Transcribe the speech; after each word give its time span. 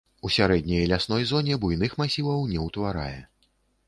У 0.27 0.29
сярэдняй 0.35 0.85
лясной 0.91 1.27
зоне 1.31 1.57
буйных 1.65 1.91
масіваў 2.01 2.41
не 2.55 2.65
ўтварае. 2.69 3.21